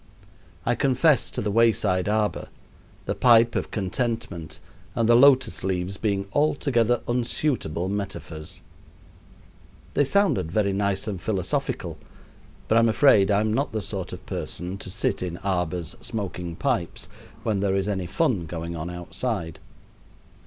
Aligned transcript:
I 0.65 0.73
confess 0.73 1.29
to 1.29 1.41
the 1.43 1.51
wayside 1.51 2.09
arbor, 2.09 2.47
the 3.05 3.13
pipe 3.13 3.53
of 3.55 3.69
contentment, 3.69 4.59
and 4.95 5.07
the 5.07 5.13
lotus 5.13 5.63
leaves 5.63 5.97
being 5.97 6.25
altogether 6.33 7.01
unsuitable 7.07 7.87
metaphors. 7.87 8.61
They 9.93 10.03
sounded 10.03 10.51
very 10.51 10.73
nice 10.73 11.07
and 11.07 11.21
philosophical, 11.21 11.99
but 12.67 12.79
I'm 12.79 12.89
afraid 12.89 13.29
I 13.29 13.41
am 13.41 13.53
not 13.53 13.73
the 13.73 13.81
sort 13.83 14.11
of 14.11 14.25
person 14.25 14.79
to 14.79 14.89
sit 14.89 15.21
in 15.21 15.37
arbors 15.43 15.95
smoking 16.01 16.55
pipes 16.55 17.07
when 17.43 17.59
there 17.59 17.75
is 17.75 17.87
any 17.87 18.07
fun 18.07 18.47
going 18.47 18.75
on 18.75 18.89
outside. 18.89 19.59